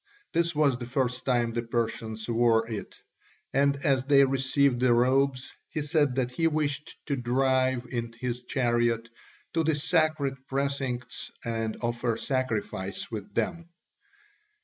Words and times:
This 0.33 0.55
was 0.55 0.79
the 0.79 0.87
first 0.87 1.25
time 1.25 1.53
the 1.53 1.61
Persians 1.61 2.27
wore 2.27 2.67
it, 2.67 2.95
and 3.53 3.75
as 3.85 4.03
they 4.05 4.25
received 4.25 4.79
the 4.79 4.95
robes 4.95 5.53
he 5.69 5.83
said 5.83 6.15
that 6.15 6.31
he 6.31 6.47
wished 6.47 6.97
to 7.05 7.15
drive 7.15 7.85
in 7.87 8.13
his 8.13 8.41
chariot 8.41 9.09
to 9.53 9.63
the 9.63 9.75
sacred 9.75 10.47
precincts 10.47 11.29
and 11.45 11.77
offer 11.83 12.17
sacrifice 12.17 13.11
with 13.11 13.35
them. 13.35 13.69